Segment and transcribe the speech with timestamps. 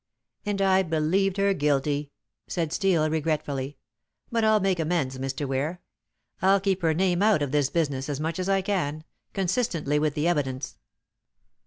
[0.47, 2.11] "And I believed her guilty,"
[2.47, 3.77] said Steel regretfully;
[4.31, 5.47] "but I'll make amends, Mr.
[5.47, 5.79] Ware.
[6.41, 9.03] I'll keep her name out of this business as much as I can,
[9.33, 10.79] consistently with the evidence."